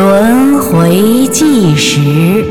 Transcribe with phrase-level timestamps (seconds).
[0.00, 2.42] 轮回计时，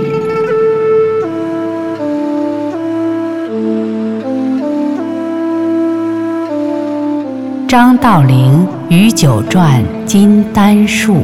[7.67, 11.23] 张道陵与九传金丹术。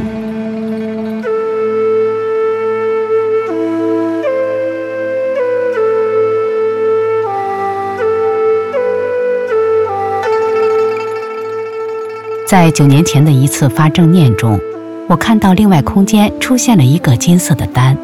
[12.47, 14.59] 在九年前的一次发正念中，
[15.07, 17.95] 我看到另外空间出现了一个金色的丹，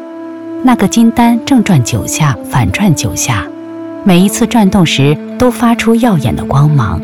[0.62, 3.44] 那个金丹正转九下，反转九下，
[4.04, 7.02] 每一次转动时都发出耀眼的光芒。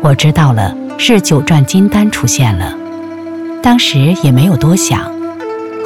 [0.00, 2.76] 我知道了，是九转金丹出现了。
[3.62, 5.12] 当时也没有多想。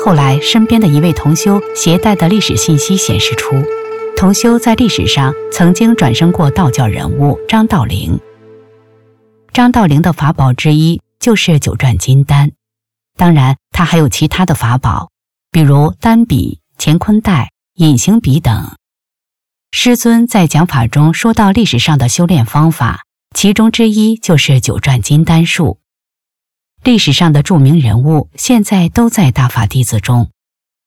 [0.03, 3.55] 后来身边的一位同修携带的历史信息显示出，
[4.17, 8.19] 同修在历史上曾经转生过道教人物张道陵。
[9.53, 12.53] 张道陵的法宝之一就是九转金丹，
[13.17, 15.11] 当然他还有其他的法宝，
[15.51, 18.77] 比如丹笔、乾坤袋、隐形笔等。
[19.73, 25.81] 师尊在讲法中说到历史上的修炼方法，其中之一就是九转金丹术。
[26.85, 30.31] 历史上的著名人物现在都在大法弟子中，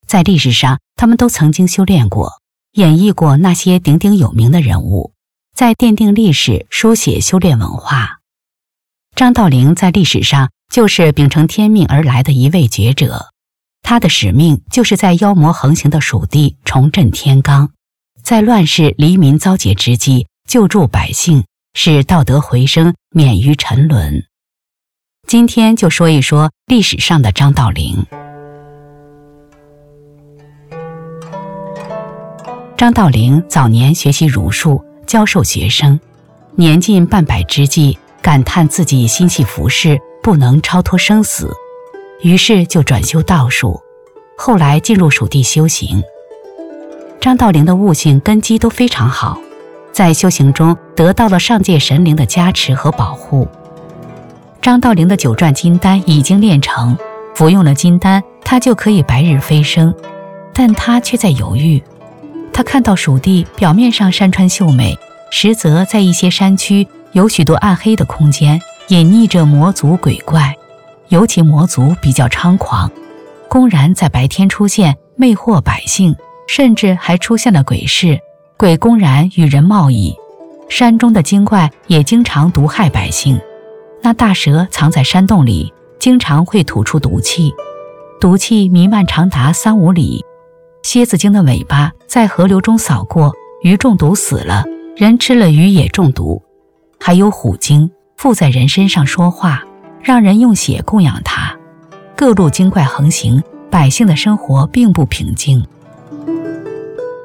[0.08, 2.41] 在历史上他们都曾经修炼过，
[2.73, 5.14] 演绎过那些鼎鼎有名的人物，
[5.53, 8.19] 在奠定历史、书写修炼文化。
[9.16, 13.31] 张道陵在历史上就是秉承天命而来的一位觉者，
[13.81, 17.70] 他的使命就是在妖魔横行的蜀地重振天罡，
[18.22, 24.23] 在乱世黎民遭劫之际救助百姓，使道德回升，免于沉沦。
[25.28, 28.06] 今天就说一说历史上的张道陵。
[32.78, 36.00] 张道陵早年学习儒术，教授学生，
[36.56, 37.98] 年近半百之际。
[38.22, 41.52] 感叹自己心系浮世，不能超脱生死，
[42.21, 43.80] 于是就转修道术。
[44.37, 46.02] 后来进入蜀地修行。
[47.19, 49.39] 张道陵的悟性根基都非常好，
[49.91, 53.47] 在修行中得到了上界神灵的加持和保护。
[54.61, 56.97] 张道陵的九转金丹已经炼成，
[57.36, 59.93] 服用了金丹，他就可以白日飞升。
[60.53, 61.81] 但他却在犹豫。
[62.51, 64.97] 他看到蜀地表面上山川秀美，
[65.31, 66.87] 实则在一些山区。
[67.13, 70.58] 有许多暗黑的空间，隐匿着魔族鬼怪，
[71.10, 72.89] 尤其魔族比较猖狂，
[73.48, 76.16] 公然在白天出现，魅惑百姓，
[76.48, 78.20] 甚至还出现了鬼市，
[78.58, 80.16] 鬼公然与人贸易。
[80.70, 83.39] 山中的精怪也经常毒害百姓，
[84.02, 87.54] 那大蛇藏在山洞里，经常会吐出毒气，
[88.20, 90.26] 毒气弥漫长达三五里。
[90.82, 96.42] 蝎子精的尾巴在河流中扫过，鱼中毒死了，人吃了鱼也中毒。
[96.99, 99.63] 还有虎精附在人身上说话，
[100.03, 101.57] 让人用血供养它。
[102.17, 103.41] 各路精怪横行，
[103.71, 105.65] 百姓的生活并不平静。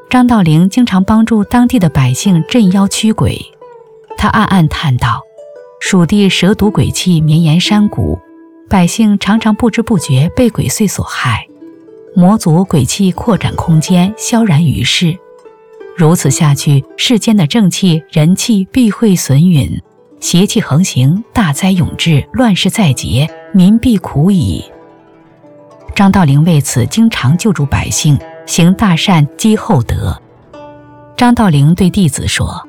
[0.09, 3.37] 张道陵经常帮助当地的百姓镇妖驱鬼。
[4.17, 5.21] 他暗暗叹道
[5.83, 8.21] ：“蜀地蛇毒鬼气绵延山谷，
[8.71, 11.45] 百姓常常不知不觉被鬼祟所害。
[12.15, 15.19] 魔族鬼气扩展空间，萧然于世。”
[15.99, 19.83] 如此下去，世间的正气、人气必会损陨，
[20.25, 24.65] 邪气横行，大灾永至，乱世在劫，民必苦矣。
[25.95, 30.19] 张道陵为此经常救助百姓，行大善，积厚德。
[31.15, 32.67] 张道陵对弟子说：“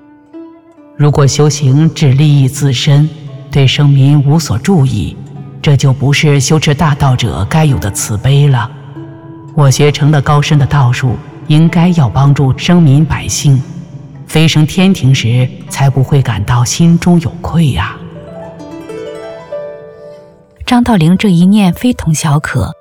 [1.00, 3.10] 如果修行只利益自身，
[3.50, 5.16] 对生民无所注意，
[5.62, 8.70] 这就不是修持大道者该有的慈悲了。
[9.56, 11.16] 我学成了高深的道术。”
[11.48, 13.62] 应该要帮助生民百姓
[14.28, 17.98] 飞升天庭时，才不会感到心中有愧呀。
[20.66, 22.74] 张道陵这一念非同小可，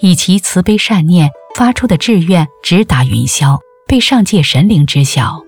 [0.00, 5.42] 以其慈悲善念发出的志愿直达云霄，被上界神灵知晓。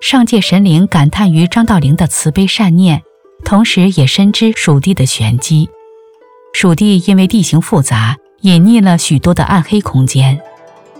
[0.00, 3.02] 上界神灵感叹于张道陵的慈悲善念，
[3.44, 5.68] 同时也深知蜀地的玄机。
[6.52, 10.40] 蜀地因为地形复杂，隐匿了许多的暗黑空间。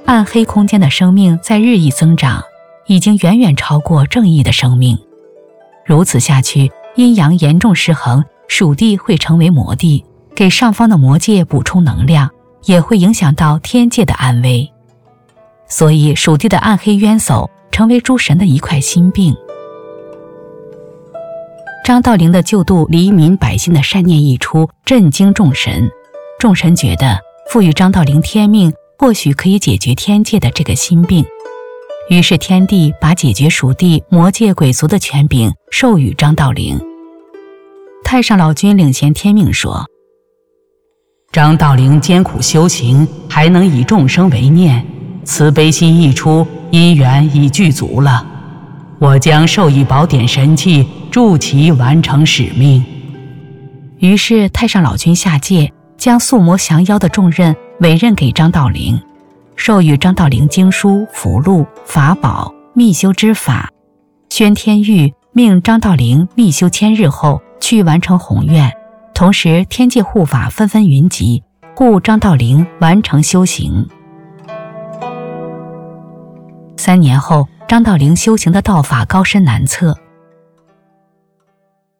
[0.07, 2.43] 暗黑空间的生命在日益增长，
[2.89, 4.99] 已经远远超过正义的生命。
[5.87, 10.05] 如此下去，阴阳严重失衡，蜀地会成为魔地，
[10.35, 12.29] 给上方的魔界补充能量，
[12.65, 14.69] 也会影响到天界的安危。
[15.69, 19.37] 所以，蜀地的暗黑冤首成为诸神的一块心病。
[21.85, 25.91] 张道陵的救度黎民百姓的善念一出，震惊众神。
[26.39, 27.19] 众神觉得
[27.51, 28.73] 赋予张道陵天命。
[29.01, 31.25] 或许可以解决天界的这个心病，
[32.09, 36.81] 于是天帝把解决蜀地魔界鬼族的权柄授予张道陵。
[38.03, 39.85] 太上老君领衔天命说
[41.31, 44.83] ：“张道陵艰苦修行，还能以众生为念，
[45.25, 48.27] 慈悲心一出，因缘已具足了。
[48.99, 52.83] 我将授以宝典神器，助其完成使命。
[53.99, 58.99] 于是太上老君下界，将宿魔降妖的重任委任给张道陵，
[59.59, 63.71] 授予张道陵经书、符箓、法宝、密修之法。
[64.31, 68.73] 宣天谕命张道陵密修千日后去完成宏愿。
[69.13, 71.43] 同时，天界护法纷纷云集，
[71.75, 73.89] 护张道陵完成修行。
[76.77, 79.99] 三年后，张道陵修行的道法高深难测。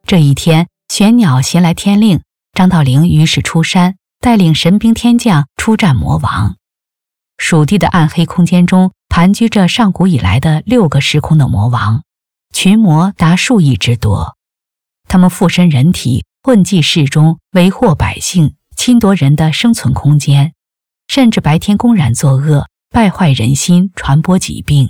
[0.05, 2.21] 这一天，玄鸟衔来天令，
[2.53, 6.55] 张道陵于是出山，带领神兵天将出战魔王。
[7.39, 12.03] 蜀地的暗黑空间中，盘踞着上古以来的六个时空的魔王，
[12.53, 14.37] 群魔达数亿之多，
[15.07, 16.25] 他们附身人体。
[16.41, 20.53] 混迹市中，为祸百姓，侵夺人的生存空间，
[21.07, 24.89] 甚至白天公然作恶，败坏人心，传播疾病。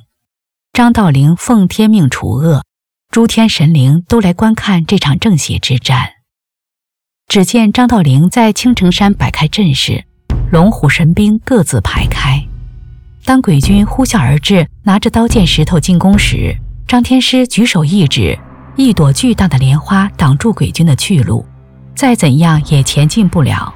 [0.74, 2.64] 张道陵奉天命除恶，
[3.10, 6.12] 诸天神灵都来观看这场正邪之战。
[7.28, 10.06] 只见张道陵在青城山摆开阵势，
[10.52, 12.44] 龙虎神兵各自排开。
[13.24, 16.56] 当鬼军呼啸而至，拿着刀剑石头进攻时，
[16.88, 18.38] 张天师举手一指。
[18.76, 21.46] 一朵巨大的莲花挡住鬼军的去路，
[21.96, 23.74] 再怎样也前进不了。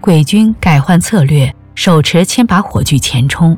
[0.00, 3.56] 鬼军改换策略，手持千把火炬前冲。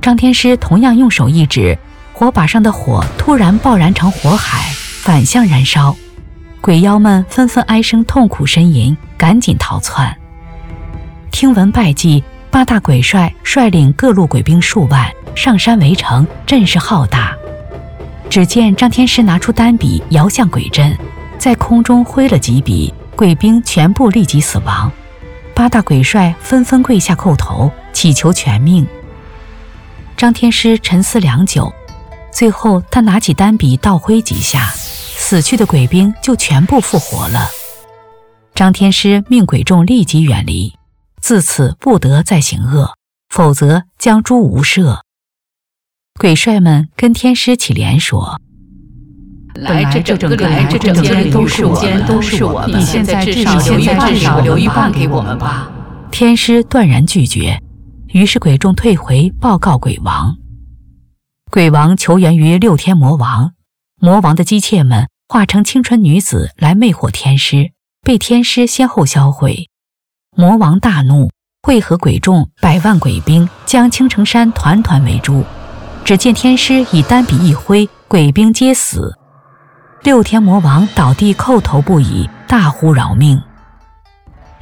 [0.00, 1.78] 张天师同样用手一指，
[2.12, 4.68] 火把上的火突然爆燃成火海，
[5.02, 5.96] 反向燃烧。
[6.60, 10.14] 鬼妖们纷纷哀声痛苦呻吟，赶紧逃窜。
[11.32, 17.34] 听闻败绩，八大鬼帅率领各路鬼兵数万上山围城，阵势浩大。
[18.30, 20.96] 只见张天师拿出单笔，摇向鬼阵，
[21.38, 24.92] 在空中挥了几笔，鬼兵全部立即死亡。
[25.54, 28.86] 八大鬼帅纷纷跪下叩头，祈求全命。
[30.16, 31.72] 张天师沉思良久，
[32.30, 34.70] 最后他拿起单笔，倒挥几下，
[35.16, 37.48] 死去的鬼兵就全部复活了。
[38.54, 40.72] 张天师命鬼众立即远离，
[41.22, 42.94] 自此不得再行恶，
[43.28, 44.98] 否则将诛无赦。
[46.18, 48.40] 鬼帅们跟天师起连说
[49.54, 52.80] ：“来这整个来这整间都是我们，都是我们。
[52.80, 55.70] 你现在至少留一半，至少留一半给我们吧。”
[56.10, 57.62] 天师断然拒绝。
[58.08, 60.36] 于是鬼众退回，报告鬼王。
[61.50, 63.52] 鬼王求援于六天魔王，
[64.00, 67.70] 魔王的姬妾们化成青春女子来魅惑天师，
[68.02, 69.70] 被天师先后销毁。
[70.34, 71.30] 魔王大怒，
[71.62, 75.44] 会合鬼众百万鬼兵，将青城山团团围住。
[76.06, 79.14] 只见天师以单笔一挥，鬼兵皆死。
[80.02, 83.42] 六天魔王倒地叩头不已，大呼饶命。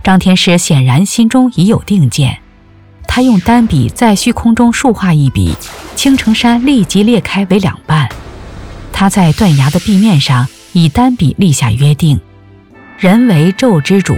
[0.03, 2.41] 张天师显然心中已有定见，
[3.07, 5.57] 他用单笔在虚空中竖画一笔，
[5.95, 8.09] 青城山立即裂开为两半。
[8.93, 12.21] 他在断崖的壁面上以单笔立下约定：
[12.99, 14.17] 人为昼之主，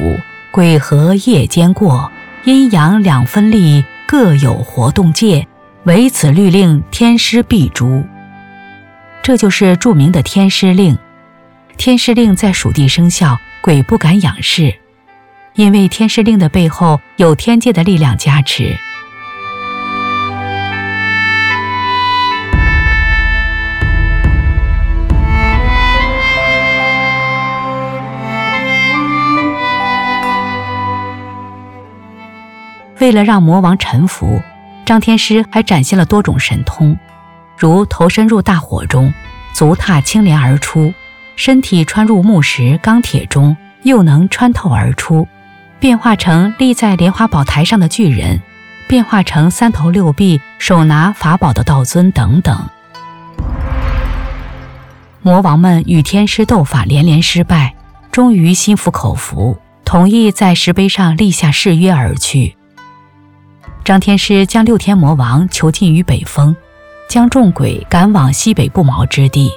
[0.53, 2.13] 鬼和夜间过，
[2.45, 5.49] 阴阳两分立，各有活动界。
[5.85, 8.05] 唯此律令，天师必诛。
[9.23, 10.99] 这就是著名的天师令。
[11.79, 14.75] 天师令在蜀地生效，鬼不敢仰视，
[15.55, 18.77] 因为天师令的背后有天界的力量加持。
[33.03, 34.41] 为了让魔王臣服。
[34.85, 36.97] 张天师还展现了多种神通，
[37.59, 39.13] 如投身入大火中，
[39.53, 40.93] 足踏青莲而出；
[41.35, 45.27] 身体穿入木石、钢铁中，又能穿透而出；
[45.81, 48.41] 变化成立在莲花宝台上的巨人，
[48.87, 52.69] 变化成三头六臂、手拿法宝的道尊等等。
[55.23, 57.75] 魔王们与天师斗法连连失败，
[58.13, 62.57] 终于心服口服，同意在石碑上立下誓约而去。
[63.85, 66.55] 张天师将六天魔王囚禁于北峰，
[67.09, 69.51] 将众鬼赶往西北不毛之地。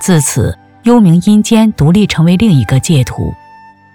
[0.00, 3.32] 自此，幽冥阴间独立成为另一个界土。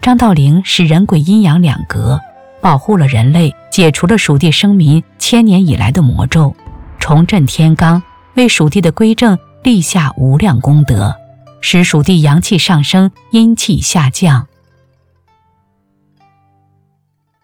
[0.02, 2.18] 张道陵使人鬼阴阳两隔，
[2.62, 6.56] 保护了人类，解除了蜀地生民千年以来的魔咒，
[6.98, 8.02] 重振天罡，
[8.36, 11.14] 为蜀地的归正立下无量功德，
[11.60, 14.48] 使蜀地阳气上升，阴气下降。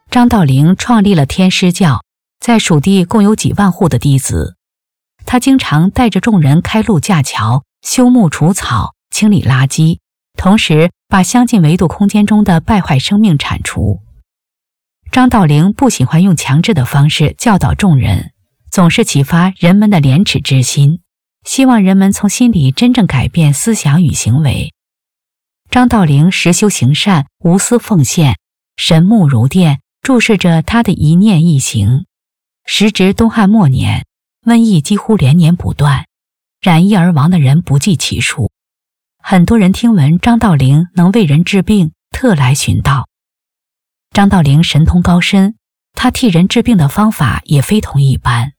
[0.09, 2.01] 张道陵创立了天师教。
[2.43, 4.57] 在蜀地共有几万户的弟子，
[5.25, 9.99] 他经常带着众人开路架桥、修木除草、清理垃圾，
[10.37, 14.01] 同时把相近维度空间中的败坏生命铲除。
[15.09, 18.33] 张道陵不喜欢用强制的方式教导众人，
[18.69, 20.99] 总是启发人们的廉耻之心，
[21.45, 24.73] 希望人们从心里真正改变思想与行为。
[25.69, 28.35] 张道陵实修行善，无私奉献，
[28.75, 32.05] 神目如电，注视着他的一念一行。
[32.65, 34.05] 时值东汉末年，
[34.45, 36.05] 瘟疫几乎连年不断，
[36.61, 38.51] 染疫而亡的人不计其数。
[39.21, 43.09] 很多人听闻张道陵能为人治病，特来寻道。
[44.11, 45.55] 张道陵神通高深，
[45.93, 48.53] 他替人治病的方法也非同一般。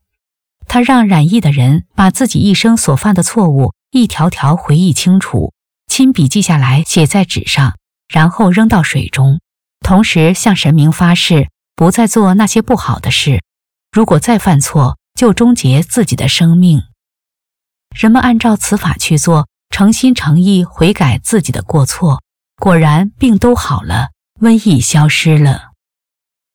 [0.67, 5.53] 他让染疫的人把自己一生所犯的错误一条条回忆清楚，
[5.87, 7.75] 亲笔记下来，写在纸上，
[8.09, 9.41] 然后扔到水中，
[9.81, 13.43] 同时向神明发誓，不再做那些不好的事。
[13.95, 16.83] 如果再犯错，就终结自己的生命。
[17.95, 22.21] 人们按照此法去做，诚心诚意悔改自己的过错，
[22.57, 24.09] 果然病都好了，
[24.41, 25.71] 瘟疫消失了。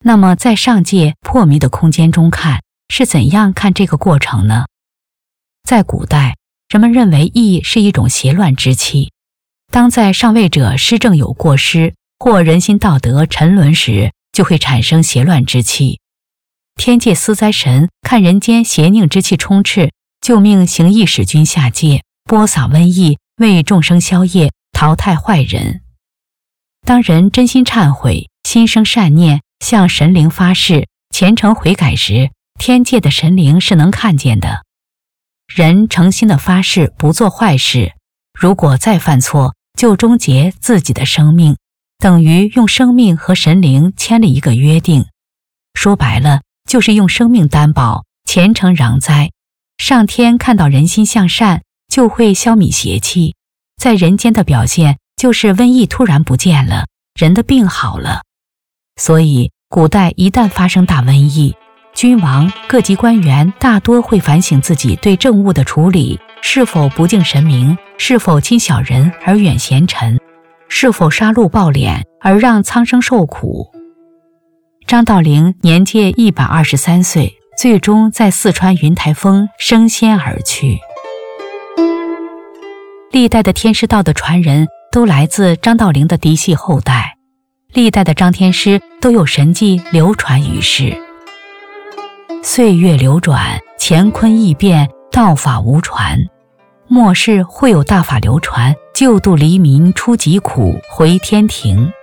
[0.04, 4.66] 那么，在上界破迷的空间中看，是怎样看这个过程呢？
[5.64, 6.36] 在古代，
[6.68, 9.14] 人们认为疫是一种邪乱之气，
[9.72, 16.02] 当在上位者施政有过失，或人心道德沉沦时，就会产生邪乱之气。
[16.80, 25.82] 天界司灾神看人间邪佞之气充斥，就命行义使君下界播撒瘟疫，为众生消业，淘汰坏人。
[26.88, 34.64] 当人真心忏悔，心生善念，向神灵发誓，虔诚悔改时，天界的神灵是能看见的。
[35.54, 37.92] 人诚心的发誓不做坏事，
[38.34, 41.58] 如果再犯错，就终结自己的生命，
[41.98, 45.08] 等于用生命和神灵签了一个约定。
[45.74, 46.40] 说白了。
[46.70, 49.32] 就是用生命担保，虔诚攘灾。
[49.80, 53.36] 上天看到人心向善，就会消弭邪气。
[53.82, 56.86] 在人间的表现，就是瘟疫突然不见了，
[57.20, 58.22] 人的病好了。
[58.98, 61.56] 所以，古代一旦发生大瘟疫，
[61.96, 70.20] 君王、各级官员大多会反省自己对政务的处理是否不敬神明，是否亲小人而远贤臣，
[70.68, 73.72] 是否杀戮暴敛而让苍生受苦。
[74.90, 80.80] 张道陵年届一百二十三岁，最终在四川云台峰升仙而去。
[83.12, 87.18] 历代的天师道的传人都来自张道陵的嫡系后代，
[87.72, 91.00] 历代的张天师都有神迹流传于世。
[92.42, 96.18] 岁月流转，乾坤易变，道法无传，
[96.88, 101.94] 末世会有大法流传，救度黎民出疾苦，回天庭。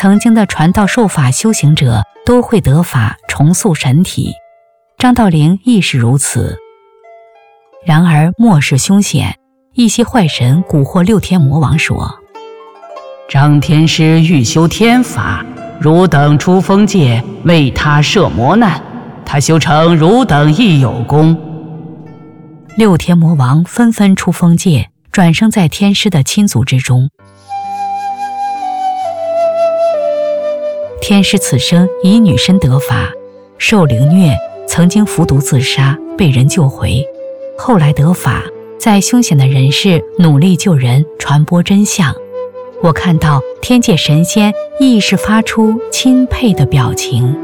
[0.00, 4.32] 曾经的传道授法修行者都会得法重塑神体，
[4.96, 6.56] 张道陵亦是如此。
[7.84, 9.36] 然而末世凶险，
[9.74, 12.16] 一些坏神蛊惑六天魔王说
[13.28, 15.44] ：“张天师欲修天法，
[15.80, 18.80] 汝等出封界为他设磨难，
[19.26, 21.36] 他修成汝等亦有功。”
[22.78, 27.10] 六天魔王纷纷出封界，转生在天师的亲族之中。
[31.08, 33.10] 天师此生以女身得法，
[33.56, 34.36] 受凌虐，
[34.68, 37.02] 曾经服毒自杀，被人救回。
[37.56, 38.44] 后来得法，
[38.78, 42.14] 在凶险的人世努力救人，传播真相。
[42.82, 47.34] 我看到天界神仙亦是发出钦佩的表情。